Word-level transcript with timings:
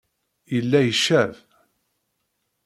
Yella 0.53 0.79
icab. 0.91 1.35